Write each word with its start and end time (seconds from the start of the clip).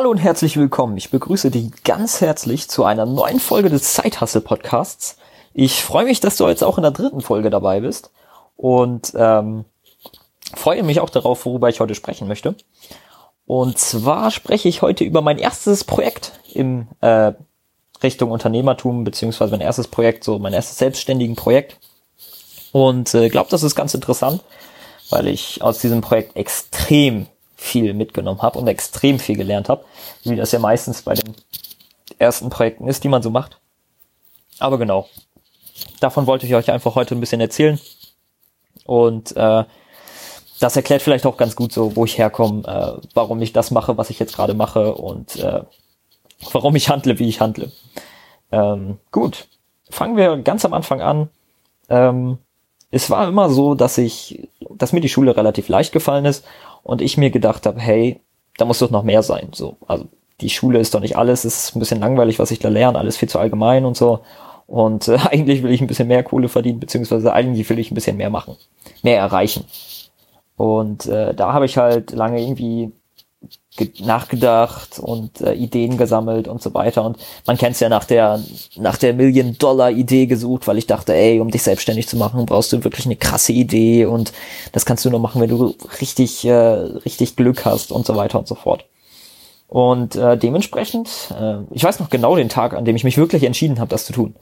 Hallo 0.00 0.12
und 0.12 0.16
herzlich 0.16 0.56
willkommen. 0.56 0.96
Ich 0.96 1.10
begrüße 1.10 1.50
dich 1.50 1.84
ganz 1.84 2.22
herzlich 2.22 2.70
zu 2.70 2.84
einer 2.84 3.04
neuen 3.04 3.38
Folge 3.38 3.68
des 3.68 3.92
Zeithassel 3.92 4.40
Podcasts. 4.40 5.18
Ich 5.52 5.82
freue 5.82 6.06
mich, 6.06 6.20
dass 6.20 6.38
du 6.38 6.48
jetzt 6.48 6.64
auch 6.64 6.78
in 6.78 6.82
der 6.84 6.90
dritten 6.90 7.20
Folge 7.20 7.50
dabei 7.50 7.80
bist 7.80 8.10
und 8.56 9.12
ähm, 9.14 9.66
freue 10.54 10.84
mich 10.84 11.00
auch 11.00 11.10
darauf, 11.10 11.44
worüber 11.44 11.68
ich 11.68 11.80
heute 11.80 11.94
sprechen 11.94 12.28
möchte. 12.28 12.54
Und 13.44 13.76
zwar 13.76 14.30
spreche 14.30 14.70
ich 14.70 14.80
heute 14.80 15.04
über 15.04 15.20
mein 15.20 15.36
erstes 15.36 15.84
Projekt 15.84 16.32
im 16.54 16.88
äh, 17.02 17.32
Richtung 18.02 18.30
Unternehmertum, 18.30 19.04
beziehungsweise 19.04 19.50
mein 19.50 19.60
erstes 19.60 19.88
Projekt, 19.88 20.24
so 20.24 20.38
mein 20.38 20.54
erstes 20.54 20.78
selbstständigen 20.78 21.36
Projekt. 21.36 21.76
Und 22.72 23.12
äh, 23.12 23.28
glaube, 23.28 23.50
das 23.50 23.62
ist 23.62 23.74
ganz 23.74 23.92
interessant, 23.92 24.42
weil 25.10 25.28
ich 25.28 25.60
aus 25.60 25.78
diesem 25.80 26.00
Projekt 26.00 26.36
extrem 26.36 27.26
viel 27.60 27.92
mitgenommen 27.92 28.40
habe 28.40 28.58
und 28.58 28.66
extrem 28.66 29.18
viel 29.18 29.36
gelernt 29.36 29.68
habe, 29.68 29.84
wie 30.24 30.34
das 30.34 30.50
ja 30.50 30.58
meistens 30.58 31.02
bei 31.02 31.12
den 31.12 31.34
ersten 32.18 32.48
Projekten 32.48 32.88
ist, 32.88 33.04
die 33.04 33.08
man 33.08 33.22
so 33.22 33.28
macht. 33.28 33.60
Aber 34.58 34.78
genau, 34.78 35.08
davon 36.00 36.26
wollte 36.26 36.46
ich 36.46 36.54
euch 36.54 36.70
einfach 36.70 36.94
heute 36.94 37.14
ein 37.14 37.20
bisschen 37.20 37.40
erzählen. 37.40 37.78
Und 38.86 39.36
äh, 39.36 39.64
das 40.58 40.76
erklärt 40.76 41.02
vielleicht 41.02 41.26
auch 41.26 41.36
ganz 41.36 41.54
gut 41.54 41.70
so, 41.70 41.94
wo 41.96 42.06
ich 42.06 42.16
herkomme, 42.16 42.62
äh, 42.66 43.06
warum 43.12 43.42
ich 43.42 43.52
das 43.52 43.70
mache, 43.70 43.98
was 43.98 44.08
ich 44.08 44.18
jetzt 44.18 44.34
gerade 44.34 44.54
mache 44.54 44.94
und 44.94 45.36
äh, 45.36 45.62
warum 46.52 46.74
ich 46.76 46.88
handle, 46.88 47.18
wie 47.18 47.28
ich 47.28 47.42
handle. 47.42 47.70
Ähm, 48.50 48.98
gut, 49.12 49.48
fangen 49.90 50.16
wir 50.16 50.38
ganz 50.38 50.64
am 50.64 50.72
Anfang 50.72 51.02
an. 51.02 51.28
Ähm, 51.90 52.38
es 52.90 53.10
war 53.10 53.28
immer 53.28 53.50
so, 53.50 53.74
dass 53.74 53.98
ich, 53.98 54.48
dass 54.70 54.92
mir 54.92 55.00
die 55.00 55.10
Schule 55.10 55.36
relativ 55.36 55.68
leicht 55.68 55.92
gefallen 55.92 56.24
ist 56.24 56.44
und 56.82 57.02
ich 57.02 57.16
mir 57.16 57.30
gedacht 57.30 57.66
habe, 57.66 57.80
hey, 57.80 58.20
da 58.56 58.64
muss 58.64 58.78
doch 58.78 58.90
noch 58.90 59.02
mehr 59.02 59.22
sein. 59.22 59.48
So, 59.52 59.76
also 59.86 60.06
die 60.40 60.50
Schule 60.50 60.78
ist 60.78 60.94
doch 60.94 61.00
nicht 61.00 61.16
alles, 61.16 61.44
es 61.44 61.64
ist 61.64 61.76
ein 61.76 61.80
bisschen 61.80 62.00
langweilig, 62.00 62.38
was 62.38 62.50
ich 62.50 62.58
da 62.58 62.68
lerne, 62.68 62.98
alles 62.98 63.16
viel 63.16 63.28
zu 63.28 63.38
allgemein 63.38 63.84
und 63.84 63.96
so. 63.96 64.20
Und 64.66 65.08
äh, 65.08 65.18
eigentlich 65.30 65.62
will 65.62 65.72
ich 65.72 65.80
ein 65.80 65.86
bisschen 65.86 66.08
mehr 66.08 66.22
Kohle 66.22 66.48
verdienen, 66.48 66.80
beziehungsweise 66.80 67.32
eigentlich 67.32 67.68
will 67.70 67.78
ich 67.78 67.90
ein 67.90 67.94
bisschen 67.94 68.16
mehr 68.16 68.30
machen, 68.30 68.56
mehr 69.02 69.18
erreichen. 69.18 69.64
Und 70.56 71.06
äh, 71.06 71.34
da 71.34 71.52
habe 71.52 71.64
ich 71.64 71.78
halt 71.78 72.12
lange 72.12 72.40
irgendwie 72.40 72.92
nachgedacht 74.00 74.98
und 74.98 75.40
äh, 75.40 75.54
Ideen 75.54 75.96
gesammelt 75.96 76.48
und 76.48 76.60
so 76.60 76.74
weiter. 76.74 77.04
Und 77.04 77.18
man 77.46 77.56
kennt 77.56 77.74
es 77.74 77.80
ja 77.80 77.88
nach 77.88 78.04
der, 78.04 78.42
nach 78.76 78.96
der 78.96 79.14
Million-Dollar-Idee 79.14 80.26
gesucht, 80.26 80.66
weil 80.66 80.78
ich 80.78 80.86
dachte, 80.86 81.14
ey, 81.14 81.40
um 81.40 81.50
dich 81.50 81.62
selbstständig 81.62 82.08
zu 82.08 82.16
machen, 82.16 82.44
brauchst 82.46 82.72
du 82.72 82.84
wirklich 82.84 83.06
eine 83.06 83.16
krasse 83.16 83.52
Idee 83.52 84.06
und 84.06 84.32
das 84.72 84.84
kannst 84.84 85.04
du 85.04 85.10
nur 85.10 85.20
machen, 85.20 85.40
wenn 85.40 85.50
du 85.50 85.74
richtig, 86.00 86.44
äh, 86.44 86.52
richtig 86.52 87.36
Glück 87.36 87.64
hast 87.64 87.92
und 87.92 88.06
so 88.06 88.16
weiter 88.16 88.38
und 88.38 88.48
so 88.48 88.54
fort. 88.54 88.84
Und 89.68 90.16
äh, 90.16 90.36
dementsprechend, 90.36 91.08
äh, 91.38 91.58
ich 91.70 91.84
weiß 91.84 92.00
noch 92.00 92.10
genau 92.10 92.34
den 92.34 92.48
Tag, 92.48 92.74
an 92.74 92.84
dem 92.84 92.96
ich 92.96 93.04
mich 93.04 93.16
wirklich 93.16 93.44
entschieden 93.44 93.78
habe, 93.78 93.88
das 93.88 94.04
zu 94.04 94.12
tun. 94.12 94.34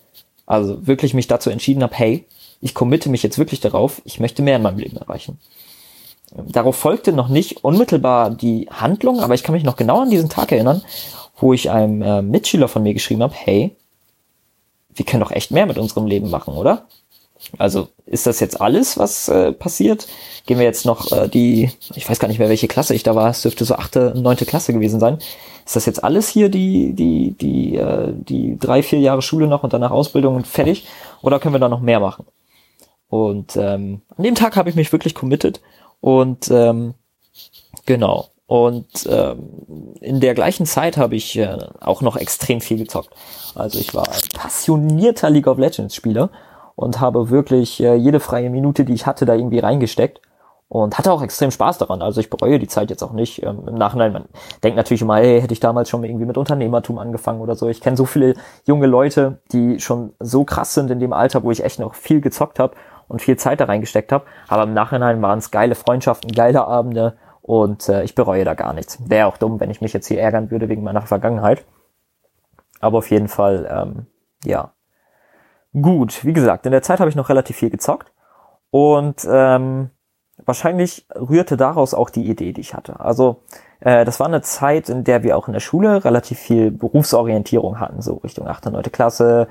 Also 0.46 0.86
wirklich 0.86 1.12
mich 1.12 1.26
dazu 1.26 1.50
entschieden 1.50 1.82
habe, 1.82 1.94
hey, 1.94 2.26
ich 2.62 2.74
committe 2.74 3.10
mich 3.10 3.22
jetzt 3.22 3.38
wirklich 3.38 3.60
darauf, 3.60 4.00
ich 4.04 4.20
möchte 4.20 4.42
mehr 4.42 4.56
in 4.56 4.62
meinem 4.62 4.78
Leben 4.78 4.96
erreichen. 4.96 5.38
Darauf 6.34 6.76
folgte 6.76 7.12
noch 7.12 7.28
nicht 7.28 7.64
unmittelbar 7.64 8.30
die 8.30 8.68
Handlung, 8.70 9.20
aber 9.20 9.34
ich 9.34 9.42
kann 9.42 9.54
mich 9.54 9.64
noch 9.64 9.76
genau 9.76 10.00
an 10.00 10.10
diesen 10.10 10.28
Tag 10.28 10.52
erinnern, 10.52 10.82
wo 11.38 11.52
ich 11.52 11.70
einem 11.70 12.02
äh, 12.02 12.22
Mitschüler 12.22 12.68
von 12.68 12.82
mir 12.82 12.94
geschrieben 12.94 13.22
habe, 13.22 13.34
hey, 13.34 13.74
wir 14.94 15.04
können 15.04 15.22
doch 15.22 15.30
echt 15.30 15.50
mehr 15.50 15.66
mit 15.66 15.78
unserem 15.78 16.06
Leben 16.06 16.30
machen, 16.30 16.54
oder? 16.54 16.86
Also 17.56 17.88
ist 18.04 18.26
das 18.26 18.40
jetzt 18.40 18.60
alles, 18.60 18.98
was 18.98 19.28
äh, 19.28 19.52
passiert? 19.52 20.08
Gehen 20.46 20.58
wir 20.58 20.64
jetzt 20.64 20.84
noch 20.84 21.12
äh, 21.12 21.28
die, 21.28 21.70
ich 21.94 22.08
weiß 22.08 22.18
gar 22.18 22.28
nicht 22.28 22.40
mehr, 22.40 22.48
welche 22.48 22.68
Klasse 22.68 22.94
ich 22.94 23.04
da 23.04 23.14
war, 23.14 23.30
es 23.30 23.42
dürfte 23.42 23.64
so 23.64 23.76
achte, 23.76 24.12
neunte 24.16 24.44
Klasse 24.44 24.72
gewesen 24.72 24.98
sein. 24.98 25.18
Ist 25.64 25.76
das 25.76 25.86
jetzt 25.86 26.02
alles 26.02 26.28
hier 26.28 26.48
die, 26.48 26.94
die, 26.94 27.36
die, 27.40 27.76
äh, 27.76 28.12
die 28.12 28.58
drei, 28.58 28.82
vier 28.82 28.98
Jahre 28.98 29.22
Schule 29.22 29.46
noch 29.46 29.62
und 29.62 29.72
danach 29.72 29.92
Ausbildung 29.92 30.34
und 30.34 30.46
fertig? 30.46 30.86
Oder 31.22 31.38
können 31.38 31.54
wir 31.54 31.60
da 31.60 31.68
noch 31.68 31.80
mehr 31.80 32.00
machen? 32.00 32.26
Und 33.08 33.56
ähm, 33.56 34.03
an 34.16 34.24
dem 34.24 34.34
Tag 34.34 34.56
habe 34.56 34.69
ich 34.69 34.76
mich 34.76 34.92
wirklich 34.92 35.14
committed 35.14 35.60
und 36.00 36.50
ähm, 36.50 36.94
genau. 37.86 38.28
Und 38.47 39.06
ähm, 39.10 39.94
in 40.00 40.20
der 40.20 40.32
gleichen 40.32 40.64
Zeit 40.64 40.97
habe 40.97 41.16
ich 41.16 41.36
äh, 41.38 41.59
auch 41.81 42.00
noch 42.00 42.16
extrem 42.16 42.62
viel 42.62 42.78
gezockt. 42.78 43.10
Also 43.54 43.78
ich 43.78 43.94
war 43.94 44.09
ein 44.09 44.22
passionierter 44.34 45.28
League 45.28 45.47
of 45.47 45.59
Legends 45.59 45.94
Spieler 45.94 46.31
und 46.75 46.98
habe 46.98 47.28
wirklich 47.28 47.78
äh, 47.82 47.94
jede 47.94 48.20
freie 48.20 48.48
Minute, 48.48 48.86
die 48.86 48.94
ich 48.94 49.04
hatte, 49.04 49.26
da 49.26 49.34
irgendwie 49.34 49.59
reingesteckt 49.59 50.22
und 50.69 50.97
hatte 50.97 51.12
auch 51.12 51.22
extrem 51.22 51.50
Spaß 51.50 51.76
daran. 51.76 52.00
Also 52.00 52.20
ich 52.20 52.30
bereue 52.30 52.59
die 52.59 52.69
Zeit 52.69 52.88
jetzt 52.88 53.03
auch 53.03 53.12
nicht. 53.12 53.42
Ähm, 53.42 53.69
Im 53.69 53.75
Nachhinein, 53.75 54.12
man 54.12 54.25
denkt 54.62 54.76
natürlich 54.76 55.03
immer, 55.03 55.16
hey, 55.16 55.42
hätte 55.42 55.53
ich 55.53 55.60
damals 55.60 55.91
schon 55.91 56.04
irgendwie 56.04 56.26
mit 56.26 56.38
Unternehmertum 56.38 56.98
angefangen 56.98 57.41
oder 57.41 57.54
so. 57.54 57.69
Ich 57.69 57.80
kenne 57.82 57.98
so 57.98 58.06
viele 58.06 58.34
junge 58.66 58.86
Leute, 58.86 59.41
die 59.53 59.80
schon 59.80 60.15
so 60.20 60.44
krass 60.44 60.72
sind 60.72 60.91
in 60.91 61.00
dem 61.00 61.12
Alter, 61.12 61.42
wo 61.42 61.50
ich 61.50 61.65
echt 61.65 61.80
noch 61.80 61.94
viel 61.94 62.20
gezockt 62.20 62.59
habe 62.59 62.75
und 63.08 63.22
viel 63.22 63.36
Zeit 63.36 63.60
da 63.60 63.64
reingesteckt 63.64 64.12
habe. 64.12 64.26
Aber 64.46 64.62
im 64.64 64.74
Nachhinein 64.74 65.20
waren 65.22 65.38
es 65.38 65.50
geile 65.50 65.74
Freundschaften, 65.74 66.30
geile 66.32 66.66
Abende 66.66 67.16
und 67.42 67.88
äh, 67.88 68.02
ich 68.04 68.14
bereue 68.14 68.44
da 68.44 68.54
gar 68.54 68.74
nichts. 68.74 68.98
Wäre 69.08 69.26
auch 69.26 69.38
dumm, 69.38 69.58
wenn 69.58 69.70
ich 69.70 69.80
mich 69.80 69.92
jetzt 69.92 70.06
hier 70.06 70.20
ärgern 70.20 70.50
würde 70.50 70.69
wegen 70.69 70.82
meiner 70.82 71.02
Vergangenheit. 71.02 71.64
Aber 72.80 72.98
auf 72.98 73.10
jeden 73.10 73.28
Fall, 73.28 73.68
ähm, 73.70 74.06
ja. 74.44 74.72
Gut, 75.72 76.24
wie 76.24 76.32
gesagt, 76.32 76.66
in 76.66 76.72
der 76.72 76.82
Zeit 76.82 77.00
habe 77.00 77.10
ich 77.10 77.16
noch 77.16 77.28
relativ 77.28 77.56
viel 77.56 77.70
gezockt 77.70 78.12
und 78.70 79.26
ähm, 79.30 79.91
wahrscheinlich 80.48 81.06
rührte 81.14 81.56
daraus 81.56 81.94
auch 81.94 82.10
die 82.10 82.28
Idee, 82.28 82.53
die 82.53 82.60
ich 82.62 82.75
hatte. 82.75 82.98
Also 82.98 83.42
äh, 83.81 84.04
das 84.04 84.19
war 84.19 84.26
eine 84.26 84.41
Zeit, 84.41 84.88
in 84.88 85.04
der 85.04 85.22
wir 85.22 85.36
auch 85.36 85.47
in 85.47 85.53
der 85.53 85.60
Schule 85.60 86.04
relativ 86.04 86.38
viel 86.38 86.70
Berufsorientierung 86.70 87.78
hatten, 87.78 88.03
so 88.03 88.14
Richtung 88.14 88.48
8. 88.48 88.66
und 88.66 88.72
9. 88.72 88.82
Klasse. 88.91 89.47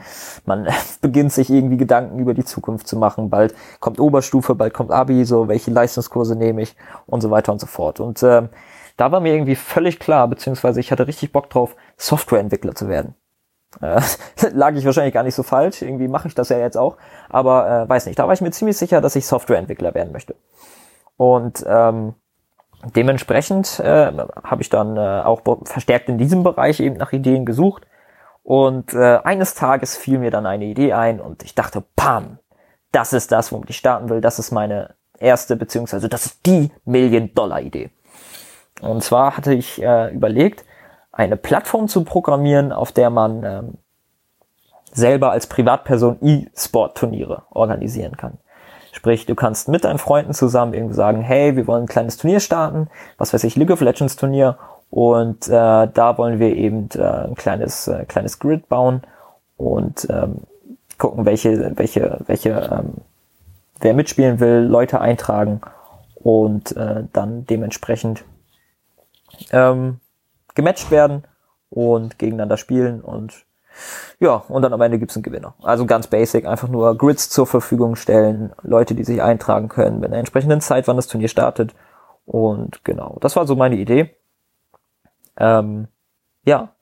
Man 0.46 0.68
beginnt 1.02 1.32
sich 1.32 1.50
irgendwie 1.50 1.78
Gedanken 1.78 2.20
über 2.20 2.34
die 2.34 2.44
Zukunft 2.44 2.88
zu 2.88 2.98
machen. 2.98 3.30
Bald 3.30 3.56
kommt 3.80 4.00
Oberstufe, 4.00 4.56
bald 4.56 4.74
kommt 4.74 4.92
Abi, 4.92 5.24
so 5.24 5.48
welche 5.48 5.72
Leistungskurse 5.72 6.36
nehme 6.36 6.62
ich 6.62 6.76
und 7.06 7.22
so 7.22 7.32
weiter 7.32 7.54
und 7.54 7.60
so 7.60 7.68
fort. 7.68 8.00
Und 8.00 8.22
äh, 8.24 8.50
da 8.98 9.12
war 9.12 9.20
mir 9.20 9.34
irgendwie 9.34 9.56
völlig 9.56 10.00
klar, 10.00 10.28
beziehungsweise 10.28 10.80
ich 10.80 10.92
hatte 10.92 11.08
richtig 11.08 11.32
Bock 11.32 11.50
drauf, 11.50 11.76
Softwareentwickler 11.96 12.76
zu 12.76 12.90
werden. 12.90 13.16
Äh, 13.82 14.02
lag 14.54 14.74
ich 14.74 14.86
wahrscheinlich 14.86 15.14
gar 15.14 15.24
nicht 15.24 15.36
so 15.36 15.44
falsch, 15.44 15.82
irgendwie 15.82 16.08
mache 16.08 16.28
ich 16.28 16.36
das 16.36 16.50
ja 16.50 16.58
jetzt 16.58 16.78
auch, 16.78 16.98
aber 17.30 17.84
äh, 17.84 17.90
weiß 17.90 18.08
nicht, 18.08 18.18
da 18.18 18.26
war 18.26 18.34
ich 18.34 18.42
mir 18.42 18.52
ziemlich 18.52 18.78
sicher, 18.78 19.02
dass 19.02 19.16
ich 19.16 19.28
Softwareentwickler 19.28 19.94
werden 19.94 20.12
möchte. 20.12 20.36
Und 21.18 21.66
ähm, 21.68 22.14
dementsprechend 22.96 23.80
äh, 23.80 24.12
habe 24.44 24.62
ich 24.62 24.70
dann 24.70 24.98
äh, 24.98 25.22
auch 25.24 25.42
verstärkt 25.64 26.10
in 26.10 26.18
diesem 26.18 26.44
Bereich 26.44 26.80
eben 26.80 26.98
nach 26.98 27.12
Ideen 27.12 27.46
gesucht. 27.46 27.86
Und 28.44 28.94
äh, 28.94 29.20
eines 29.24 29.56
Tages 29.56 29.98
fiel 29.98 30.20
mir 30.20 30.32
dann 30.32 30.46
eine 30.46 30.66
Idee 30.66 30.94
ein 30.94 31.20
und 31.20 31.44
ich 31.44 31.54
dachte, 31.54 31.84
pam, 31.96 32.40
das 32.92 33.12
ist 33.12 33.32
das, 33.32 33.52
womit 33.52 33.70
ich 33.72 33.78
starten 33.78 34.10
will. 34.10 34.22
Das 34.22 34.40
ist 34.40 34.52
meine 34.52 34.96
erste, 35.20 35.56
beziehungsweise 35.58 36.08
das 36.08 36.28
ist 36.28 36.46
die 36.46 36.72
Million-Dollar-Idee. 36.86 37.90
Und 38.82 39.04
zwar 39.04 39.36
hatte 39.36 39.54
ich 39.54 39.82
äh, 39.82 40.14
überlegt, 40.14 40.64
eine 41.12 41.36
Plattform 41.36 41.88
zu 41.88 42.04
programmieren, 42.04 42.72
auf 42.72 42.92
der 42.92 43.10
man 43.10 43.44
ähm, 43.44 43.78
selber 44.94 45.32
als 45.32 45.48
Privatperson 45.48 46.20
E-Sport-Turniere 46.22 47.44
organisieren 47.50 48.16
kann. 48.16 48.38
Sprich, 48.98 49.28
du 49.28 49.36
kannst 49.36 49.68
mit 49.68 49.84
deinen 49.84 50.00
Freunden 50.00 50.34
zusammen 50.34 50.74
irgendwie 50.74 50.96
sagen, 50.96 51.22
hey, 51.22 51.56
wir 51.56 51.68
wollen 51.68 51.84
ein 51.84 51.88
kleines 51.88 52.18
Turnier 52.18 52.40
starten, 52.40 52.90
was 53.20 53.32
weiß 53.32 53.44
ich, 53.44 53.56
League 53.56 53.70
of 53.70 53.80
Legends 53.80 54.16
Turnier. 54.16 54.58
Und 54.90 55.48
äh, 55.48 55.52
da 55.52 56.18
wollen 56.18 56.40
wir 56.40 56.56
eben 56.56 56.90
äh, 56.96 57.04
ein 57.04 57.36
kleines 57.36 57.88
äh, 57.88 58.06
kleines 58.06 58.40
Grid 58.40 58.68
bauen 58.70 59.04
und 59.56 60.08
ähm, 60.10 60.38
gucken, 60.98 61.28
welche 61.28 61.78
welche 61.78 62.22
welche 62.26 62.50
ähm, 62.50 62.94
wer 63.80 63.94
mitspielen 63.94 64.40
will, 64.40 64.66
Leute 64.68 65.00
eintragen 65.00 65.62
und 66.16 66.76
äh, 66.76 67.04
dann 67.14 67.46
dementsprechend 67.46 68.26
ähm, 69.52 70.00
gematcht 70.56 70.90
werden 70.90 71.24
und 71.70 72.18
gegeneinander 72.18 72.58
spielen 72.58 73.02
und 73.02 73.46
ja, 74.20 74.44
und 74.48 74.62
dann 74.62 74.74
am 74.74 74.82
Ende 74.82 75.00
gibt's 75.00 75.16
einen 75.16 75.24
Gewinner. 75.24 75.54
Also 75.62 75.86
ganz 75.86 76.08
basic, 76.08 76.46
einfach 76.46 76.68
nur 76.68 76.98
Grids 76.98 77.30
zur 77.30 77.46
Verfügung 77.46 77.96
stellen, 77.96 78.52
Leute, 78.64 78.96
die 78.96 79.04
sich 79.04 79.22
eintragen 79.22 79.70
können, 79.70 80.00
mit 80.00 80.10
einer 80.10 80.20
entsprechenden 80.20 80.62
Zeit, 80.62 80.88
wann 80.88 80.96
das 80.96 81.08
Turnier 81.08 81.28
startet. 81.28 81.76
Und 82.26 82.84
genau, 82.84 83.18
das 83.22 83.36
war 83.36 83.46
so 83.48 83.56
meine 83.56 83.76
Idee. 83.76 84.16
Ähm, 85.38 85.88
ja. 86.44 86.74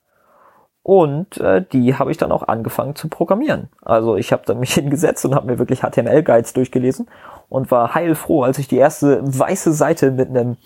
Und 0.81 1.39
äh, 1.39 1.65
die 1.65 1.95
habe 1.95 2.11
ich 2.11 2.17
dann 2.17 2.31
auch 2.31 2.47
angefangen 2.47 2.95
zu 2.95 3.09
programmieren. 3.09 3.69
Also 3.81 4.15
ich 4.17 4.31
habe 4.31 4.43
dann 4.45 4.59
mich 4.59 4.73
hingesetzt 4.75 5.25
und 5.25 5.35
habe 5.35 5.47
mir 5.47 5.59
wirklich 5.59 5.81
HTML-Guides 5.81 6.53
durchgelesen 6.53 7.07
und 7.49 7.71
war 7.71 7.95
heilfroh, 7.95 8.43
als 8.43 8.59
ich 8.59 8.67
die 8.67 8.77
erste 8.77 9.21
weiße 9.23 9.73
Seite 9.73 10.11
mit 10.11 10.29
einem 10.29 10.57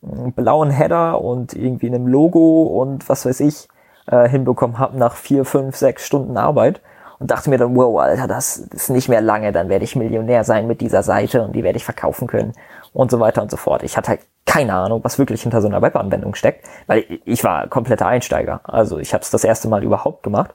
mm, 0.00 0.30
blauen 0.30 0.70
Header 0.70 1.20
und 1.20 1.52
irgendwie 1.52 1.88
einem 1.88 2.06
Logo 2.06 2.64
und 2.64 3.08
was 3.08 3.26
weiß 3.26 3.40
ich 3.40 3.68
äh, 4.06 4.28
hinbekommen 4.28 4.78
habe 4.78 4.98
nach 4.98 5.16
vier, 5.16 5.44
fünf, 5.44 5.76
sechs 5.76 6.06
Stunden 6.06 6.36
Arbeit 6.36 6.80
und 7.18 7.30
dachte 7.30 7.50
mir 7.50 7.58
dann, 7.58 7.74
wow, 7.76 8.00
Alter, 8.00 8.26
das 8.26 8.56
ist 8.56 8.90
nicht 8.90 9.08
mehr 9.08 9.20
lange, 9.20 9.52
dann 9.52 9.68
werde 9.68 9.84
ich 9.84 9.96
Millionär 9.96 10.44
sein 10.44 10.66
mit 10.66 10.80
dieser 10.80 11.02
Seite 11.02 11.42
und 11.42 11.52
die 11.52 11.64
werde 11.64 11.76
ich 11.76 11.84
verkaufen 11.84 12.26
können 12.26 12.52
und 12.92 13.10
so 13.10 13.20
weiter 13.20 13.42
und 13.42 13.50
so 13.50 13.56
fort. 13.56 13.82
Ich 13.82 13.96
hatte 13.96 14.10
halt 14.10 14.20
keine 14.44 14.74
Ahnung, 14.74 15.02
was 15.02 15.18
wirklich 15.18 15.42
hinter 15.42 15.60
so 15.60 15.68
einer 15.68 15.82
Webanwendung 15.82 16.34
steckt, 16.34 16.66
weil 16.86 17.20
ich 17.24 17.42
war 17.44 17.66
kompletter 17.68 18.06
Einsteiger. 18.06 18.60
Also 18.64 18.98
ich 18.98 19.12
habe 19.12 19.22
es 19.22 19.30
das 19.30 19.44
erste 19.44 19.68
Mal 19.68 19.82
überhaupt 19.82 20.22
gemacht. 20.22 20.54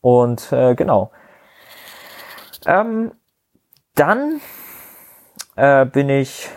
Und 0.00 0.52
äh, 0.52 0.74
genau. 0.74 1.10
Ähm, 2.66 3.12
dann 3.94 4.40
äh, 5.56 5.84
bin 5.84 6.08
ich, 6.08 6.48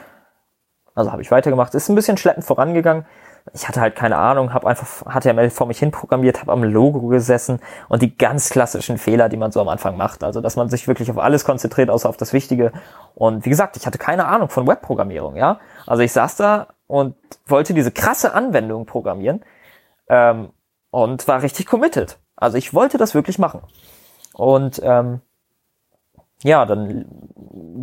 also 0.96 1.12
habe 1.12 1.22
ich 1.22 1.32
weitergemacht. 1.32 1.76
Ist 1.76 1.90
ein 1.90 1.96
bisschen 1.96 2.18
schleppend 2.18 2.46
vorangegangen 2.46 3.06
ich 3.54 3.68
hatte 3.68 3.82
halt 3.82 3.96
keine 3.96 4.18
Ahnung, 4.18 4.54
habe 4.54 4.68
einfach 4.68 5.04
HTML 5.06 5.50
vor 5.50 5.68
mich 5.68 5.80
hin 5.80 5.92
programmiert, 5.92 6.42
habe 6.42 6.52
am 6.52 6.64
Logo 6.64 7.08
gesessen 7.08 7.60
und 7.90 8.02
die 8.02 8.16
ganz 8.16 8.50
klassischen 8.50 8.98
Fehler, 8.98 9.30
die 9.30 9.38
man 9.38 9.52
so 9.52 9.60
am 9.60 9.68
Anfang 9.68 9.98
macht. 9.98 10.24
Also, 10.24 10.42
dass 10.42 10.56
man 10.56 10.70
sich 10.70 10.88
wirklich 10.88 11.10
auf 11.10 11.18
alles 11.18 11.44
konzentriert, 11.44 11.90
außer 11.90 12.08
auf 12.08 12.18
das 12.18 12.34
Wichtige. 12.34 12.72
Und 13.16 13.46
wie 13.46 13.50
gesagt, 13.50 13.78
ich 13.78 13.86
hatte 13.86 13.98
keine 13.98 14.26
Ahnung 14.28 14.50
von 14.50 14.68
Webprogrammierung, 14.68 15.36
ja. 15.36 15.60
Also 15.88 16.04
ich 16.04 16.12
saß 16.12 16.36
da 16.36 16.68
und 16.88 17.16
wollte 17.48 17.74
diese 17.74 17.92
krasse 17.92 18.34
Anwendung 18.34 18.86
programmieren 18.86 19.44
ähm, 20.08 20.50
und 20.92 21.28
war 21.28 21.42
richtig 21.42 21.66
committed. 21.66 22.20
Also 22.36 22.58
ich 22.58 22.74
wollte 22.74 22.98
das 22.98 23.16
wirklich 23.16 23.40
machen. 23.40 23.62
Und 24.34 24.82
ähm, 24.84 25.22
ja, 26.44 26.66
dann 26.66 27.06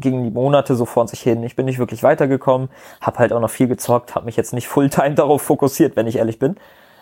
gingen 0.00 0.24
die 0.24 0.30
Monate 0.30 0.74
so 0.74 0.84
vor 0.84 1.06
sich 1.08 1.20
hin. 1.20 1.42
Ich 1.42 1.56
bin 1.56 1.66
nicht 1.66 1.78
wirklich 1.78 2.02
weitergekommen, 2.02 2.68
habe 3.00 3.18
halt 3.18 3.32
auch 3.32 3.40
noch 3.40 3.50
viel 3.50 3.68
gezockt, 3.68 4.14
habe 4.14 4.26
mich 4.26 4.36
jetzt 4.36 4.52
nicht 4.52 4.68
fulltime 4.68 5.14
darauf 5.14 5.42
fokussiert, 5.42 5.96
wenn 5.96 6.06
ich 6.06 6.16
ehrlich 6.16 6.38
bin. 6.38 6.56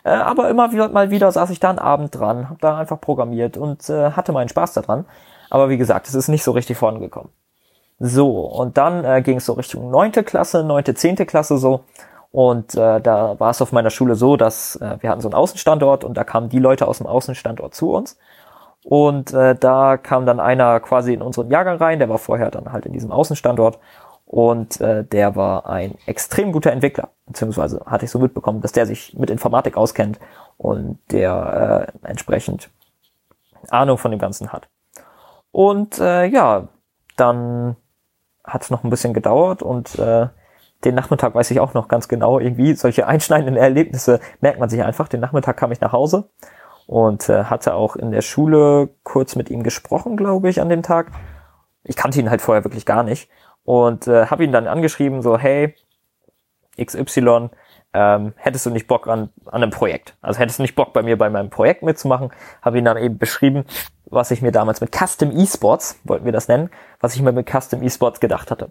Äh, 0.04 0.10
aber 0.10 0.50
immer 0.50 0.72
wieder, 0.72 0.88
mal 0.88 1.10
wieder 1.10 1.32
saß 1.32 1.50
ich 1.50 1.60
da 1.60 1.70
einen 1.70 1.78
Abend 1.78 2.14
dran, 2.14 2.48
habe 2.48 2.60
da 2.60 2.78
einfach 2.78 3.00
programmiert 3.00 3.56
und 3.56 3.88
äh, 3.88 4.12
hatte 4.12 4.32
meinen 4.32 4.48
Spaß 4.48 4.74
daran. 4.74 5.06
Aber 5.50 5.68
wie 5.68 5.78
gesagt, 5.78 6.08
es 6.08 6.14
ist 6.14 6.28
nicht 6.28 6.44
so 6.44 6.52
richtig 6.52 6.76
vorangekommen. 6.76 7.30
So, 7.98 8.40
und 8.40 8.76
dann 8.76 9.04
äh, 9.04 9.22
ging 9.22 9.38
es 9.38 9.46
so 9.46 9.54
Richtung 9.54 9.90
neunte 9.90 10.22
Klasse, 10.22 10.64
neunte, 10.64 10.94
zehnte 10.94 11.24
Klasse 11.24 11.56
so. 11.56 11.84
Und 12.30 12.74
äh, 12.74 13.00
da 13.00 13.40
war 13.40 13.50
es 13.50 13.62
auf 13.62 13.72
meiner 13.72 13.90
Schule 13.90 14.14
so, 14.14 14.36
dass 14.36 14.76
äh, 14.76 14.98
wir 15.00 15.10
hatten 15.10 15.22
so 15.22 15.28
einen 15.28 15.34
Außenstandort 15.34 16.04
und 16.04 16.14
da 16.16 16.24
kamen 16.24 16.50
die 16.50 16.58
Leute 16.58 16.86
aus 16.86 16.98
dem 16.98 17.06
Außenstandort 17.06 17.74
zu 17.74 17.92
uns. 17.92 18.18
Und 18.88 19.32
äh, 19.32 19.56
da 19.56 19.96
kam 19.96 20.26
dann 20.26 20.38
einer 20.38 20.78
quasi 20.78 21.12
in 21.12 21.20
unseren 21.20 21.50
Jahrgang 21.50 21.78
rein, 21.78 21.98
der 21.98 22.08
war 22.08 22.18
vorher 22.18 22.52
dann 22.52 22.70
halt 22.70 22.86
in 22.86 22.92
diesem 22.92 23.10
Außenstandort 23.10 23.80
und 24.26 24.80
äh, 24.80 25.02
der 25.02 25.34
war 25.34 25.68
ein 25.68 25.96
extrem 26.06 26.52
guter 26.52 26.70
Entwickler, 26.70 27.08
beziehungsweise 27.26 27.82
hatte 27.84 28.04
ich 28.04 28.12
so 28.12 28.20
mitbekommen, 28.20 28.60
dass 28.60 28.70
der 28.70 28.86
sich 28.86 29.18
mit 29.18 29.28
Informatik 29.28 29.76
auskennt 29.76 30.20
und 30.56 31.00
der 31.10 31.88
äh, 32.04 32.06
entsprechend 32.08 32.70
Ahnung 33.70 33.98
von 33.98 34.12
dem 34.12 34.20
Ganzen 34.20 34.52
hat. 34.52 34.68
Und 35.50 35.98
äh, 35.98 36.26
ja, 36.26 36.68
dann 37.16 37.74
hat 38.44 38.62
es 38.62 38.70
noch 38.70 38.84
ein 38.84 38.90
bisschen 38.90 39.14
gedauert 39.14 39.62
und 39.62 39.98
äh, 39.98 40.28
den 40.84 40.94
Nachmittag 40.94 41.34
weiß 41.34 41.50
ich 41.50 41.58
auch 41.58 41.74
noch 41.74 41.88
ganz 41.88 42.06
genau, 42.06 42.38
irgendwie 42.38 42.74
solche 42.74 43.08
einschneidenden 43.08 43.56
Erlebnisse 43.56 44.20
merkt 44.40 44.60
man 44.60 44.68
sich 44.68 44.84
einfach. 44.84 45.08
Den 45.08 45.18
Nachmittag 45.18 45.56
kam 45.56 45.72
ich 45.72 45.80
nach 45.80 45.90
Hause 45.90 46.28
und 46.86 47.28
äh, 47.28 47.44
hatte 47.44 47.74
auch 47.74 47.96
in 47.96 48.12
der 48.12 48.22
Schule 48.22 48.90
kurz 49.02 49.36
mit 49.36 49.50
ihm 49.50 49.62
gesprochen, 49.62 50.16
glaube 50.16 50.48
ich, 50.48 50.60
an 50.60 50.68
dem 50.68 50.82
Tag. 50.82 51.12
Ich 51.84 51.96
kannte 51.96 52.20
ihn 52.20 52.30
halt 52.30 52.40
vorher 52.40 52.64
wirklich 52.64 52.86
gar 52.86 53.02
nicht 53.02 53.28
und 53.64 54.06
äh, 54.06 54.26
habe 54.26 54.44
ihn 54.44 54.52
dann 54.52 54.66
angeschrieben, 54.66 55.22
so 55.22 55.38
hey 55.38 55.74
XY, 56.82 57.50
ähm, 57.92 58.34
hättest 58.36 58.66
du 58.66 58.70
nicht 58.70 58.86
Bock 58.86 59.08
an, 59.08 59.30
an 59.46 59.62
einem 59.62 59.70
Projekt? 59.70 60.16
Also 60.20 60.38
hättest 60.38 60.58
du 60.58 60.62
nicht 60.62 60.74
Bock 60.74 60.92
bei 60.92 61.02
mir 61.02 61.16
bei 61.16 61.30
meinem 61.30 61.50
Projekt 61.50 61.82
mitzumachen? 61.82 62.30
Habe 62.62 62.78
ihn 62.78 62.84
dann 62.84 62.98
eben 62.98 63.18
beschrieben, 63.18 63.64
was 64.04 64.30
ich 64.30 64.42
mir 64.42 64.52
damals 64.52 64.80
mit 64.80 64.94
Custom 64.94 65.30
Esports, 65.30 65.98
wollten 66.04 66.24
wir 66.24 66.32
das 66.32 66.48
nennen, 66.48 66.70
was 67.00 67.14
ich 67.14 67.22
mir 67.22 67.32
mit 67.32 67.50
Custom 67.50 67.82
Esports 67.82 68.20
gedacht 68.20 68.50
hatte. 68.50 68.70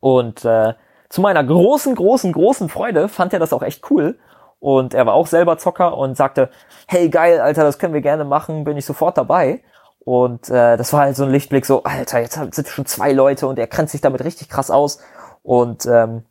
Und 0.00 0.44
äh, 0.44 0.74
zu 1.08 1.20
meiner 1.20 1.44
großen, 1.44 1.94
großen, 1.94 2.32
großen 2.32 2.68
Freude 2.68 3.08
fand 3.08 3.32
er 3.32 3.38
das 3.38 3.52
auch 3.52 3.62
echt 3.62 3.90
cool 3.90 4.18
und 4.64 4.94
er 4.94 5.04
war 5.04 5.12
auch 5.12 5.26
selber 5.26 5.58
Zocker 5.58 5.94
und 5.94 6.16
sagte, 6.16 6.48
hey 6.86 7.10
geil, 7.10 7.38
Alter, 7.38 7.64
das 7.64 7.78
können 7.78 7.92
wir 7.92 8.00
gerne 8.00 8.24
machen, 8.24 8.64
bin 8.64 8.78
ich 8.78 8.86
sofort 8.86 9.18
dabei. 9.18 9.62
Und 9.98 10.48
äh, 10.48 10.78
das 10.78 10.90
war 10.94 11.00
halt 11.00 11.16
so 11.16 11.24
ein 11.24 11.30
Lichtblick, 11.30 11.66
so, 11.66 11.82
Alter, 11.82 12.20
jetzt 12.20 12.40
sind 12.54 12.68
schon 12.68 12.86
zwei 12.86 13.12
Leute 13.12 13.46
und 13.46 13.58
er 13.58 13.66
grenzt 13.66 13.92
sich 13.92 14.00
damit 14.00 14.24
richtig 14.24 14.48
krass 14.48 14.70
aus. 14.70 15.00
Und 15.42 15.84
ähm, 15.84 16.24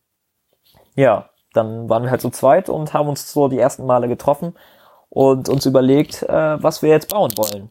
ja, 0.95 1.29
dann 1.53 1.87
waren 1.89 2.01
wir 2.01 2.09
halt 2.09 2.21
so 2.21 2.31
zweit 2.31 2.69
und 2.69 2.95
haben 2.95 3.07
uns 3.07 3.31
so 3.31 3.49
die 3.49 3.59
ersten 3.59 3.85
Male 3.85 4.07
getroffen 4.07 4.55
und 5.09 5.47
uns 5.47 5.67
überlegt, 5.67 6.23
äh, 6.23 6.63
was 6.63 6.81
wir 6.81 6.89
jetzt 6.89 7.09
bauen 7.09 7.33
wollen. 7.37 7.69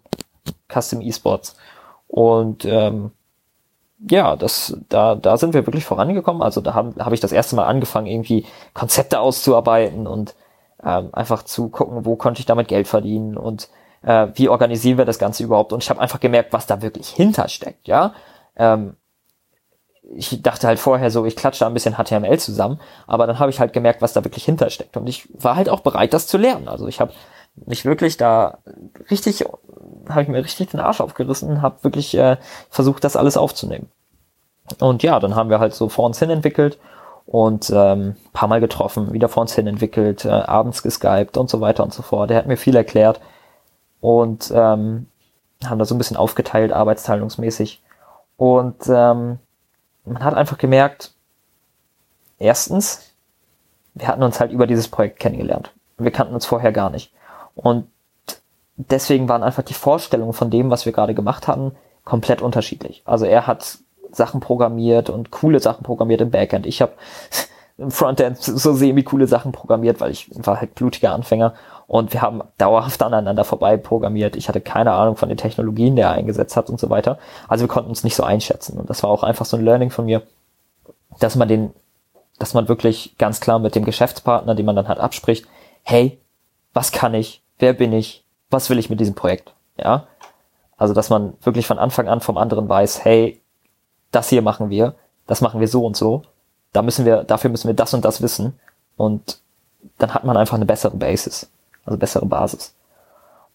Custom 0.73 1.01
Esports. 1.01 1.57
Und 2.07 2.65
ähm, 2.67 3.11
ja, 4.09 4.37
das, 4.37 4.79
da, 4.89 5.17
da 5.17 5.37
sind 5.37 5.55
wir 5.55 5.67
wirklich 5.67 5.85
vorangekommen. 5.85 6.41
Also 6.41 6.61
da 6.61 6.75
habe 6.75 7.05
hab 7.05 7.13
ich 7.13 7.19
das 7.19 7.33
erste 7.33 7.57
Mal 7.57 7.65
angefangen, 7.65 8.07
irgendwie 8.07 8.47
Konzepte 8.75 9.19
auszuarbeiten 9.19 10.07
und 10.07 10.37
ähm, 10.85 11.11
einfach 11.13 11.43
zu 11.45 11.69
gucken, 11.69 12.05
wo 12.05 12.17
konnte 12.17 12.41
ich 12.41 12.47
damit 12.47 12.69
Geld 12.69 12.89
verdienen 12.89 13.37
und 13.37 13.69
äh, 14.03 14.29
wie 14.35 14.49
organisieren 14.49 14.99
wir 14.99 15.05
das 15.05 15.19
Ganze 15.19 15.45
überhaupt. 15.45 15.73
Und 15.73 15.83
ich 15.83 15.91
habe 15.91 16.01
einfach 16.01 16.21
gemerkt, 16.21 16.53
was 16.53 16.67
da 16.67 16.83
wirklich 16.83 17.09
hintersteckt, 17.09 17.87
ja. 17.87 18.15
Ähm, 18.57 18.97
ich 20.15 20.43
dachte 20.43 20.67
halt 20.67 20.79
vorher 20.79 21.11
so, 21.11 21.25
ich 21.25 21.37
klatsche 21.37 21.61
da 21.61 21.67
ein 21.69 21.75
bisschen 21.75 21.95
HTML 21.95 22.39
zusammen, 22.39 22.81
aber 23.07 23.27
dann 23.27 23.39
habe 23.39 23.51
ich 23.51 23.61
halt 23.61 23.73
gemerkt, 23.73 24.03
was 24.03 24.13
da 24.13 24.25
wirklich 24.25 24.45
hintersteckt. 24.45 24.97
Und 24.97 25.07
ich 25.07 25.29
war 25.33 25.57
halt 25.57 25.69
auch 25.69 25.81
bereit, 25.81 26.13
das 26.13 26.27
zu 26.27 26.39
lernen. 26.39 26.69
Also 26.69 26.87
ich 26.89 27.01
habe 27.01 27.13
mich 27.55 27.85
wirklich 27.85 28.17
da 28.17 28.59
richtig, 29.11 29.45
habe 30.09 30.23
ich 30.23 30.29
mir 30.29 30.45
richtig 30.45 30.71
den 30.71 30.81
Arsch 30.81 31.01
aufgerissen, 31.01 31.63
habe 31.63 31.83
wirklich 31.85 32.15
äh, 32.17 32.37
versucht, 32.69 33.05
das 33.05 33.17
alles 33.17 33.37
aufzunehmen. 33.37 33.91
Und 34.81 35.03
ja, 35.03 35.21
dann 35.21 35.35
haben 35.35 35.51
wir 35.51 35.61
halt 35.61 35.75
so 35.75 35.89
vor 35.89 36.07
uns 36.07 36.19
hin 36.19 36.31
entwickelt 36.31 36.79
und 37.33 37.73
ähm, 37.75 38.17
paar 38.35 38.47
Mal 38.47 38.61
getroffen, 38.61 39.15
wieder 39.15 39.31
vor 39.31 39.41
uns 39.41 39.55
hin 39.55 39.67
entwickelt, 39.67 40.27
äh, 40.27 40.29
abends 40.29 40.83
geskypt 40.83 41.39
und 41.39 41.49
so 41.49 41.63
weiter 41.63 41.83
und 41.83 41.95
so 41.95 42.03
fort. 42.03 42.29
Der 42.29 42.37
hat 42.37 42.47
mir 42.47 42.59
viel 42.59 42.77
erklärt 42.77 43.23
und 44.03 44.53
ähm, 44.55 45.07
haben 45.65 45.79
da 45.79 45.87
so 45.87 45.95
ein 45.95 45.99
bisschen 45.99 46.19
aufgeteilt, 46.19 46.75
arbeitsteilungsmäßig. 46.75 47.81
Und 48.37 48.77
ähm, 48.87 49.39
man 50.05 50.23
hat 50.23 50.35
einfach 50.35 50.59
gemerkt, 50.59 51.15
erstens, 52.39 53.15
wir 53.95 54.09
hatten 54.09 54.23
uns 54.23 54.39
halt 54.39 54.53
über 54.53 54.67
dieses 54.67 54.89
Projekt 54.89 55.19
kennengelernt. 55.19 55.73
Wir 55.97 56.11
kannten 56.11 56.35
uns 56.35 56.45
vorher 56.45 56.71
gar 56.71 56.91
nicht. 56.91 57.15
Und 57.55 57.87
deswegen 58.77 59.31
waren 59.31 59.43
einfach 59.43 59.63
die 59.63 59.73
Vorstellungen 59.73 60.35
von 60.35 60.51
dem, 60.51 60.69
was 60.69 60.85
wir 60.85 60.93
gerade 60.93 61.15
gemacht 61.15 61.49
hatten, 61.49 61.75
komplett 62.05 62.43
unterschiedlich. 62.43 63.01
Also 63.07 63.25
er 63.25 63.47
hat 63.47 63.79
Sachen 64.13 64.41
programmiert 64.41 65.11
und 65.11 65.31
coole 65.31 65.61
Sachen 65.61 65.83
programmiert 65.83 66.21
im 66.21 66.31
Backend. 66.31 66.67
Ich 66.67 66.83
habe 66.83 66.93
im 67.79 67.91
Frontend 67.91 68.39
so 68.39 68.73
semi 68.75 69.03
coole 69.03 69.27
Sachen 69.27 69.53
programmiert, 69.53 70.01
weil 70.01 70.11
ich 70.11 70.31
war 70.35 70.61
halt 70.61 70.75
blutiger 70.75 71.13
Anfänger 71.13 71.55
und 71.87 72.13
wir 72.13 72.23
haben 72.23 72.43
dauerhaft 72.59 73.03
aneinander 73.03 73.45
vorbei 73.45 73.77
programmiert. 73.77 74.37
Ich 74.37 74.49
hatte 74.49 74.61
keine 74.61 74.93
Ahnung 74.93 75.17
von 75.17 75.29
den 75.29 75.39
Technologien, 75.39 75.97
die 75.97 76.03
er 76.03 76.13
eingesetzt 76.13 76.57
hat 76.57 76.71
und 76.71 76.79
so 76.79 76.91
weiter. 76.91 77.19
Also 77.49 77.65
wir 77.65 77.69
konnten 77.69 77.91
uns 77.91 78.05
nicht 78.05 78.17
so 78.17 78.23
einschätzen 78.23 78.79
und 78.79 78.89
das 78.89 79.03
war 79.03 79.11
auch 79.11 79.23
einfach 79.23 79.47
so 79.47 79.57
ein 79.57 79.65
Learning 79.65 79.91
von 79.91 80.05
mir, 80.05 80.23
dass 81.19 81.37
man 81.37 81.49
den, 81.49 81.71
dass 82.39 82.55
man 82.55 82.69
wirklich 82.69 83.17
ganz 83.19 83.41
klar 83.41 83.59
mit 83.59 83.75
dem 83.75 83.85
Geschäftspartner, 83.85 84.55
den 84.55 84.67
man 84.67 84.77
dann 84.77 84.89
halt 84.89 85.01
abspricht, 85.01 85.47
hey, 85.83 86.19
was 86.73 86.93
kann 86.93 87.15
ich? 87.15 87.43
Wer 87.59 87.73
bin 87.73 87.93
ich? 87.93 88.25
Was 88.51 88.71
will 88.71 88.79
ich 88.79 88.91
mit 88.91 89.01
diesem 89.01 89.15
Projekt? 89.15 89.55
Ja. 89.77 90.07
Also, 90.77 90.95
dass 90.95 91.11
man 91.11 91.35
wirklich 91.43 91.67
von 91.67 91.79
Anfang 91.79 92.09
an 92.09 92.21
vom 92.21 92.37
anderen 92.37 92.69
weiß, 92.69 93.05
hey, 93.05 93.42
das 94.13 94.29
hier 94.29 94.43
machen 94.43 94.71
wir, 94.71 94.95
das 95.27 95.41
machen 95.41 95.61
wir 95.61 95.69
so 95.69 95.85
und 95.85 95.97
so. 95.97 96.23
Da 96.73 96.83
müssen 96.83 97.05
wir, 97.05 97.25
dafür 97.25 97.51
müssen 97.51 97.67
wir 97.67 97.75
das 97.75 97.93
und 97.93 98.05
das 98.05 98.23
wissen. 98.23 98.59
Und 98.97 99.41
dann 99.99 100.15
hat 100.15 100.25
man 100.25 100.37
einfach 100.37 100.55
eine 100.55 100.67
bessere 100.67 100.97
Basis, 100.97 101.51
also 101.85 101.99
bessere 101.99 102.27
Basis. 102.27 102.75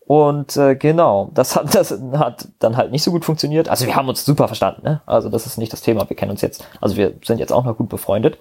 Und 0.05 0.55
äh, 0.55 0.75
genau, 0.75 1.29
das 1.33 1.55
hat, 1.55 1.73
das 1.75 1.97
hat 2.13 2.47
dann 2.59 2.77
halt 2.77 2.91
nicht 2.91 3.03
so 3.03 3.11
gut 3.11 3.25
funktioniert. 3.25 3.69
Also 3.69 3.85
wir 3.85 3.95
haben 3.95 4.09
uns 4.09 4.25
super 4.25 4.47
verstanden, 4.47 4.81
ne? 4.83 5.01
Also 5.05 5.29
das 5.29 5.45
ist 5.45 5.57
nicht 5.57 5.73
das 5.73 5.81
Thema. 5.81 6.09
Wir 6.09 6.15
kennen 6.15 6.31
uns 6.31 6.41
jetzt, 6.41 6.65
also 6.81 6.95
wir 6.95 7.13
sind 7.23 7.39
jetzt 7.39 7.53
auch 7.53 7.63
noch 7.63 7.77
gut 7.77 7.89
befreundet. 7.89 8.37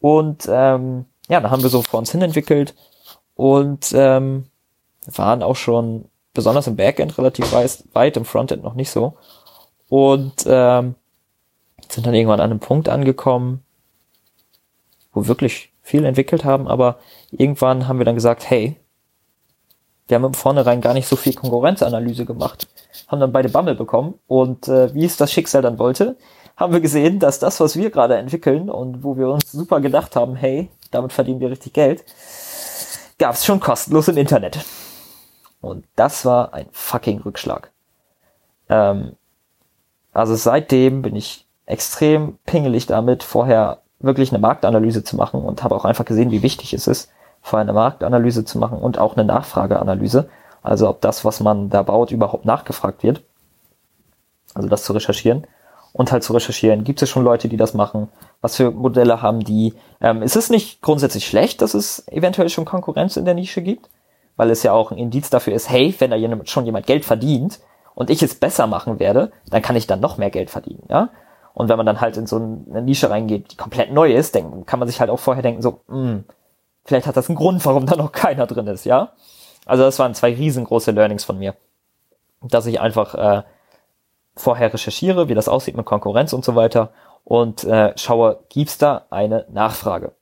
Und 0.00 0.46
ähm, 0.50 1.06
ja, 1.28 1.40
dann 1.40 1.50
haben 1.50 1.62
wir 1.62 1.70
so 1.70 1.82
vor 1.82 1.98
uns 1.98 2.12
hin 2.12 2.22
entwickelt 2.22 2.74
und 3.34 3.92
ähm, 3.94 4.46
waren 5.06 5.42
auch 5.42 5.56
schon 5.56 6.06
besonders 6.34 6.66
im 6.66 6.76
Backend 6.76 7.16
relativ 7.18 7.52
weit, 7.52 7.84
weit 7.92 8.16
im 8.16 8.24
Frontend 8.24 8.62
noch 8.62 8.74
nicht 8.74 8.90
so. 8.90 9.14
Und 9.88 10.44
ähm, 10.46 10.96
sind 11.92 12.06
dann 12.06 12.14
irgendwann 12.14 12.40
an 12.40 12.50
einem 12.50 12.60
Punkt 12.60 12.88
angekommen, 12.88 13.62
wo 15.12 15.22
wir 15.22 15.28
wirklich 15.28 15.72
viel 15.82 16.04
entwickelt 16.04 16.44
haben, 16.44 16.68
aber 16.68 16.98
irgendwann 17.30 17.88
haben 17.88 17.98
wir 17.98 18.04
dann 18.04 18.14
gesagt, 18.14 18.48
hey, 18.50 18.76
wir 20.08 20.16
haben 20.16 20.24
im 20.24 20.34
Vornherein 20.34 20.80
gar 20.80 20.94
nicht 20.94 21.08
so 21.08 21.16
viel 21.16 21.34
Konkurrenzanalyse 21.34 22.24
gemacht, 22.24 22.68
haben 23.08 23.20
dann 23.20 23.32
beide 23.32 23.48
Bammel 23.48 23.74
bekommen 23.74 24.14
und 24.26 24.68
äh, 24.68 24.92
wie 24.94 25.04
es 25.04 25.16
das 25.16 25.32
Schicksal 25.32 25.62
dann 25.62 25.78
wollte, 25.78 26.16
haben 26.56 26.72
wir 26.72 26.80
gesehen, 26.80 27.18
dass 27.18 27.38
das, 27.38 27.60
was 27.60 27.76
wir 27.76 27.90
gerade 27.90 28.16
entwickeln 28.16 28.70
und 28.70 29.04
wo 29.04 29.16
wir 29.16 29.28
uns 29.28 29.52
super 29.52 29.80
gedacht 29.80 30.16
haben, 30.16 30.36
hey, 30.36 30.70
damit 30.90 31.12
verdienen 31.12 31.40
wir 31.40 31.50
richtig 31.50 31.72
Geld, 31.72 32.04
gab 33.18 33.34
es 33.34 33.44
schon 33.44 33.60
kostenlos 33.60 34.08
im 34.08 34.16
Internet. 34.16 34.64
Und 35.60 35.84
das 35.96 36.24
war 36.24 36.54
ein 36.54 36.66
fucking 36.70 37.20
Rückschlag. 37.20 37.70
Ähm, 38.68 39.16
also 40.12 40.34
seitdem 40.34 41.02
bin 41.02 41.16
ich 41.16 41.45
extrem 41.66 42.38
pingelig 42.46 42.86
damit, 42.86 43.22
vorher 43.22 43.78
wirklich 43.98 44.30
eine 44.30 44.38
Marktanalyse 44.38 45.04
zu 45.04 45.16
machen 45.16 45.42
und 45.42 45.62
habe 45.62 45.74
auch 45.74 45.84
einfach 45.84 46.04
gesehen, 46.04 46.30
wie 46.30 46.42
wichtig 46.42 46.72
es 46.72 46.86
ist, 46.86 47.10
vorher 47.42 47.62
eine 47.62 47.72
Marktanalyse 47.72 48.44
zu 48.44 48.58
machen 48.58 48.78
und 48.78 48.98
auch 48.98 49.16
eine 49.16 49.24
Nachfrageanalyse. 49.24 50.28
Also 50.62 50.88
ob 50.88 51.00
das, 51.00 51.24
was 51.24 51.40
man 51.40 51.70
da 51.70 51.82
baut, 51.82 52.10
überhaupt 52.10 52.44
nachgefragt 52.44 53.02
wird. 53.02 53.22
Also 54.54 54.68
das 54.68 54.84
zu 54.84 54.92
recherchieren 54.92 55.46
und 55.92 56.12
halt 56.12 56.22
zu 56.22 56.32
recherchieren, 56.32 56.84
gibt 56.84 57.02
es 57.02 57.08
schon 57.08 57.24
Leute, 57.24 57.48
die 57.48 57.56
das 57.56 57.74
machen? 57.74 58.08
Was 58.40 58.56
für 58.56 58.70
Modelle 58.70 59.22
haben 59.22 59.40
die? 59.40 59.74
Ähm, 60.00 60.22
ist 60.22 60.36
es 60.36 60.50
nicht 60.50 60.82
grundsätzlich 60.82 61.26
schlecht, 61.26 61.62
dass 61.62 61.74
es 61.74 62.06
eventuell 62.08 62.48
schon 62.48 62.64
Konkurrenz 62.64 63.16
in 63.16 63.24
der 63.24 63.34
Nische 63.34 63.62
gibt? 63.62 63.88
Weil 64.36 64.50
es 64.50 64.62
ja 64.62 64.72
auch 64.72 64.90
ein 64.90 64.98
Indiz 64.98 65.30
dafür 65.30 65.54
ist, 65.54 65.70
hey, 65.70 65.94
wenn 65.98 66.10
da 66.10 66.46
schon 66.46 66.66
jemand 66.66 66.86
Geld 66.86 67.04
verdient 67.04 67.60
und 67.94 68.10
ich 68.10 68.22
es 68.22 68.34
besser 68.34 68.66
machen 68.66 68.98
werde, 68.98 69.32
dann 69.48 69.62
kann 69.62 69.76
ich 69.76 69.86
dann 69.86 70.00
noch 70.00 70.18
mehr 70.18 70.30
Geld 70.30 70.50
verdienen, 70.50 70.84
ja? 70.90 71.08
Und 71.56 71.70
wenn 71.70 71.78
man 71.78 71.86
dann 71.86 72.02
halt 72.02 72.18
in 72.18 72.26
so 72.26 72.36
eine 72.36 72.82
Nische 72.82 73.08
reingeht, 73.08 73.52
die 73.52 73.56
komplett 73.56 73.90
neu 73.90 74.12
ist, 74.12 74.34
dann 74.34 74.66
kann 74.66 74.78
man 74.78 74.86
sich 74.86 75.00
halt 75.00 75.08
auch 75.08 75.18
vorher 75.18 75.42
denken, 75.42 75.62
so, 75.62 75.80
mh, 75.88 75.96
hm, 75.96 76.24
vielleicht 76.84 77.06
hat 77.06 77.16
das 77.16 77.30
einen 77.30 77.36
Grund, 77.38 77.64
warum 77.64 77.86
da 77.86 77.96
noch 77.96 78.12
keiner 78.12 78.46
drin 78.46 78.66
ist, 78.66 78.84
ja? 78.84 79.12
Also 79.64 79.82
das 79.82 79.98
waren 79.98 80.14
zwei 80.14 80.34
riesengroße 80.34 80.90
Learnings 80.90 81.24
von 81.24 81.38
mir. 81.38 81.54
Dass 82.42 82.66
ich 82.66 82.78
einfach 82.78 83.14
äh, 83.14 83.42
vorher 84.36 84.70
recherchiere, 84.70 85.30
wie 85.30 85.34
das 85.34 85.48
aussieht 85.48 85.78
mit 85.78 85.86
Konkurrenz 85.86 86.34
und 86.34 86.44
so 86.44 86.56
weiter 86.56 86.90
und 87.24 87.64
äh, 87.64 87.96
schaue, 87.96 88.40
gibt's 88.50 88.76
da 88.76 89.06
eine 89.08 89.46
Nachfrage? 89.50 90.12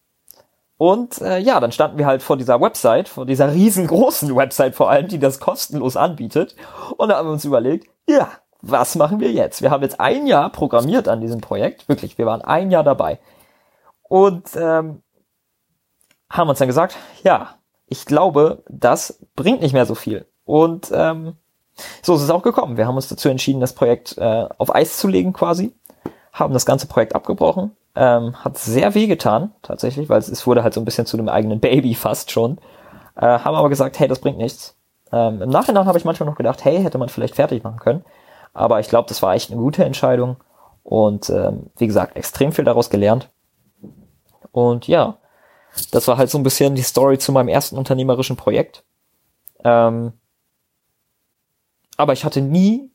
Und 0.76 1.20
äh, 1.20 1.38
ja, 1.38 1.58
dann 1.58 1.72
standen 1.72 1.98
wir 1.98 2.06
halt 2.06 2.22
vor 2.22 2.36
dieser 2.36 2.60
Website, 2.60 3.08
vor 3.08 3.26
dieser 3.26 3.52
riesengroßen 3.52 4.36
Website 4.36 4.76
vor 4.76 4.88
allem, 4.88 5.08
die 5.08 5.18
das 5.18 5.40
kostenlos 5.40 5.96
anbietet. 5.96 6.54
Und 6.96 7.08
da 7.08 7.16
haben 7.16 7.26
wir 7.26 7.32
uns 7.32 7.44
überlegt, 7.44 7.88
ja, 8.08 8.30
was 8.66 8.94
machen 8.97 9.21
wir 9.21 9.33
jetzt? 9.33 9.62
Wir 9.62 9.71
haben 9.71 9.83
jetzt 9.83 10.00
ein 10.00 10.26
Jahr 10.26 10.50
programmiert 10.50 11.09
an 11.09 11.21
diesem 11.21 11.40
Projekt, 11.40 11.88
wirklich, 11.88 12.18
wir 12.18 12.26
waren 12.26 12.42
ein 12.42 12.71
Jahr 12.71 12.85
dabei. 12.85 13.18
Und 14.02 14.50
ähm, 14.56 15.02
haben 16.30 16.49
uns 16.49 16.59
dann 16.59 16.68
gesagt, 16.68 16.97
ja, 17.23 17.56
ich 17.87 18.06
glaube, 18.06 18.62
das 18.68 19.25
bringt 19.37 19.61
nicht 19.61 19.73
mehr 19.73 19.87
so 19.87 19.94
viel. 19.94 20.26
Und 20.44 20.90
ähm, 20.92 21.35
so 22.02 22.14
ist 22.14 22.23
es 22.23 22.30
auch 22.30 22.42
gekommen. 22.42 22.76
Wir 22.76 22.87
haben 22.87 22.97
uns 22.97 23.09
dazu 23.09 23.28
entschieden, 23.28 23.61
das 23.61 23.75
Projekt 23.75 24.16
äh, 24.18 24.49
auf 24.59 24.75
Eis 24.75 24.99
zu 24.99 25.09
legen 25.09 25.33
quasi, 25.33 25.75
haben 26.33 26.54
das 26.54 26.66
ganze 26.66 26.87
Projekt 26.87 27.14
abgebrochen. 27.14 27.76
Ähm, 27.97 28.35
hat 28.44 28.59
sehr 28.59 28.94
weh 28.94 29.06
getan, 29.06 29.52
tatsächlich, 29.62 30.09
weil 30.09 30.18
es, 30.18 30.28
es 30.28 30.47
wurde 30.47 30.64
halt 30.64 30.75
so 30.75 30.80
ein 30.80 30.85
bisschen 30.85 31.06
zu 31.06 31.16
einem 31.16 31.28
eigenen 31.28 31.61
Baby 31.61 31.94
fast 31.94 32.30
schon. 32.30 32.59
Äh, 33.16 33.26
haben 33.26 33.54
aber 33.54 33.68
gesagt, 33.68 33.99
hey, 33.99 34.09
das 34.09 34.18
bringt 34.18 34.38
nichts. 34.38 34.76
Ähm, 35.12 35.42
Im 35.42 35.50
Nachhinein 35.50 35.87
habe 35.87 35.99
ich 35.99 36.04
manchmal 36.04 36.28
noch 36.28 36.37
gedacht, 36.37 36.64
hey, 36.64 36.83
hätte 36.83 36.99
man 36.99 37.09
vielleicht 37.09 37.37
fertig 37.37 37.62
machen 37.62 37.78
können. 37.78 38.04
Aber 38.54 38.80
ich 38.80 38.88
glaube, 38.88 39.08
das 39.08 39.23
war 39.23 39.34
echt 39.34 39.50
eine 39.50 39.61
gute 39.61 39.84
Entscheidung. 39.84 40.37
Und 40.82 41.28
ähm, 41.30 41.70
wie 41.76 41.87
gesagt, 41.87 42.16
extrem 42.16 42.52
viel 42.52 42.64
daraus 42.64 42.88
gelernt. 42.88 43.28
Und 44.52 44.87
ja, 44.87 45.18
das 45.90 46.06
war 46.08 46.16
halt 46.16 46.30
so 46.30 46.38
ein 46.38 46.44
bisschen 46.44 46.75
die 46.75 46.82
Story 46.82 47.18
zu 47.18 47.32
meinem 47.32 47.49
ersten 47.49 47.76
unternehmerischen 47.76 48.37
Projekt. 48.37 48.84
Ähm, 49.64 50.12
aber 51.96 52.12
ich 52.12 52.25
hatte 52.25 52.40
nie, 52.40 52.90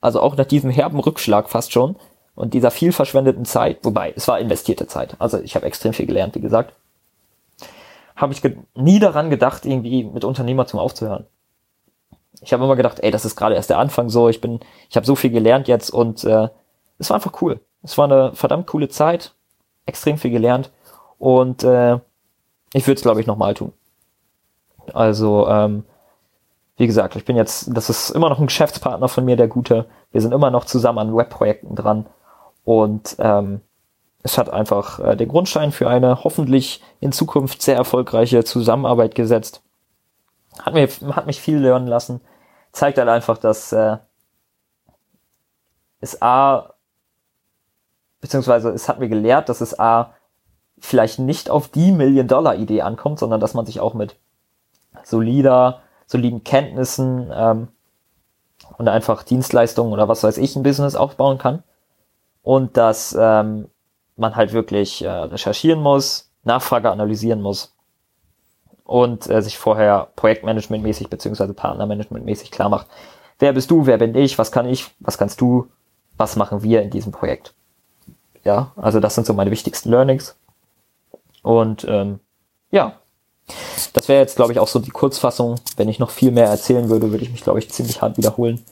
also 0.00 0.20
auch 0.20 0.36
nach 0.36 0.46
diesem 0.46 0.70
herben 0.70 0.98
Rückschlag 0.98 1.48
fast 1.48 1.72
schon 1.72 1.96
und 2.34 2.54
dieser 2.54 2.70
viel 2.70 2.92
verschwendeten 2.92 3.44
Zeit, 3.44 3.78
wobei 3.82 4.12
es 4.16 4.28
war 4.28 4.40
investierte 4.40 4.86
Zeit, 4.86 5.16
also 5.18 5.38
ich 5.40 5.54
habe 5.54 5.66
extrem 5.66 5.92
viel 5.92 6.06
gelernt, 6.06 6.34
wie 6.34 6.40
gesagt, 6.40 6.74
habe 8.14 8.32
ich 8.32 8.42
nie 8.74 8.98
daran 8.98 9.30
gedacht, 9.30 9.66
irgendwie 9.66 10.04
mit 10.04 10.24
Unternehmertum 10.24 10.80
aufzuhören. 10.80 11.26
Ich 12.40 12.52
habe 12.52 12.64
immer 12.64 12.76
gedacht, 12.76 13.00
ey, 13.00 13.10
das 13.10 13.24
ist 13.24 13.36
gerade 13.36 13.54
erst 13.54 13.70
der 13.70 13.78
Anfang 13.78 14.08
so, 14.08 14.28
ich 14.28 14.40
bin, 14.40 14.60
ich 14.88 14.96
habe 14.96 15.06
so 15.06 15.14
viel 15.14 15.30
gelernt 15.30 15.68
jetzt 15.68 15.90
und 15.90 16.24
äh, 16.24 16.48
es 16.98 17.10
war 17.10 17.16
einfach 17.16 17.40
cool. 17.42 17.60
Es 17.82 17.96
war 17.98 18.04
eine 18.04 18.34
verdammt 18.34 18.66
coole 18.66 18.88
Zeit, 18.88 19.34
extrem 19.86 20.18
viel 20.18 20.30
gelernt 20.30 20.70
und 21.18 21.64
äh, 21.64 21.98
ich 22.72 22.86
würde 22.86 22.96
es, 22.96 23.02
glaube 23.02 23.20
ich, 23.20 23.26
nochmal 23.26 23.54
tun. 23.54 23.72
Also, 24.92 25.48
ähm, 25.48 25.84
wie 26.76 26.86
gesagt, 26.86 27.16
ich 27.16 27.24
bin 27.24 27.36
jetzt, 27.36 27.74
das 27.74 27.88
ist 27.88 28.10
immer 28.10 28.28
noch 28.28 28.38
ein 28.38 28.46
Geschäftspartner 28.46 29.08
von 29.08 29.24
mir, 29.24 29.36
der 29.36 29.48
Gute. 29.48 29.86
Wir 30.12 30.20
sind 30.20 30.32
immer 30.32 30.50
noch 30.50 30.64
zusammen 30.66 30.98
an 30.98 31.16
Webprojekten 31.16 31.74
dran. 31.74 32.06
Und 32.64 33.16
ähm, 33.18 33.60
es 34.22 34.36
hat 34.36 34.50
einfach 34.50 34.98
äh, 34.98 35.16
den 35.16 35.28
Grundstein 35.28 35.72
für 35.72 35.88
eine 35.88 36.24
hoffentlich 36.24 36.82
in 37.00 37.12
Zukunft 37.12 37.62
sehr 37.62 37.76
erfolgreiche 37.76 38.44
Zusammenarbeit 38.44 39.14
gesetzt. 39.14 39.62
Hat, 40.60 40.74
mir, 40.74 40.88
hat 41.14 41.26
mich 41.26 41.40
viel 41.40 41.58
lernen 41.58 41.86
lassen. 41.86 42.20
Zeigt 42.72 42.98
halt 42.98 43.08
einfach, 43.08 43.38
dass 43.38 43.72
äh, 43.72 43.98
es 46.00 46.20
A, 46.22 46.74
beziehungsweise 48.20 48.70
es 48.70 48.88
hat 48.88 48.98
mir 48.98 49.08
gelehrt, 49.08 49.48
dass 49.48 49.60
es 49.60 49.78
A, 49.78 50.14
vielleicht 50.78 51.18
nicht 51.18 51.48
auf 51.50 51.68
die 51.68 51.92
Million-Dollar-Idee 51.92 52.82
ankommt, 52.82 53.18
sondern 53.18 53.40
dass 53.40 53.54
man 53.54 53.66
sich 53.66 53.80
auch 53.80 53.94
mit 53.94 54.16
solider 55.04 55.82
soliden 56.06 56.44
Kenntnissen 56.44 57.30
ähm, 57.34 57.68
und 58.78 58.88
einfach 58.88 59.22
Dienstleistungen 59.22 59.92
oder 59.92 60.08
was 60.08 60.22
weiß 60.22 60.38
ich 60.38 60.54
ein 60.56 60.62
Business 60.62 60.94
aufbauen 60.94 61.38
kann. 61.38 61.62
Und 62.42 62.76
dass 62.76 63.16
ähm, 63.18 63.68
man 64.16 64.36
halt 64.36 64.52
wirklich 64.52 65.02
äh, 65.02 65.08
recherchieren 65.08 65.82
muss, 65.82 66.30
Nachfrage 66.44 66.90
analysieren 66.90 67.42
muss 67.42 67.75
und 68.86 69.28
äh, 69.28 69.42
sich 69.42 69.58
vorher 69.58 70.08
Projektmanagementmäßig 70.16 71.10
beziehungsweise 71.10 71.54
Partnermanagementmäßig 71.54 72.50
klar 72.50 72.68
macht, 72.68 72.86
wer 73.38 73.52
bist 73.52 73.70
du, 73.70 73.86
wer 73.86 73.98
bin 73.98 74.14
ich, 74.14 74.38
was 74.38 74.52
kann 74.52 74.66
ich, 74.66 74.90
was 75.00 75.18
kannst 75.18 75.40
du, 75.40 75.68
was 76.16 76.36
machen 76.36 76.62
wir 76.62 76.82
in 76.82 76.90
diesem 76.90 77.12
Projekt. 77.12 77.52
Ja, 78.44 78.72
also 78.76 79.00
das 79.00 79.14
sind 79.14 79.26
so 79.26 79.34
meine 79.34 79.50
wichtigsten 79.50 79.90
Learnings. 79.90 80.36
Und 81.42 81.84
ähm, 81.88 82.20
ja, 82.70 82.94
das 83.92 84.08
wäre 84.08 84.20
jetzt, 84.20 84.36
glaube 84.36 84.52
ich, 84.52 84.58
auch 84.58 84.68
so 84.68 84.78
die 84.78 84.90
Kurzfassung. 84.90 85.56
Wenn 85.76 85.88
ich 85.88 85.98
noch 85.98 86.10
viel 86.10 86.30
mehr 86.30 86.46
erzählen 86.46 86.88
würde, 86.88 87.10
würde 87.10 87.24
ich 87.24 87.30
mich, 87.30 87.42
glaube 87.42 87.58
ich, 87.58 87.70
ziemlich 87.70 88.02
hart 88.02 88.16
wiederholen. 88.16 88.64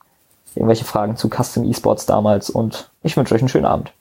irgendwelche 0.55 0.85
Fragen 0.85 1.17
zu 1.17 1.29
Custom 1.29 1.69
Esports 1.69 2.07
damals 2.07 2.51
und 2.51 2.91
ich 3.03 3.17
wünsche 3.17 3.35
euch 3.35 3.41
einen 3.41 3.49
schönen 3.49 3.65
Abend. 3.65 3.93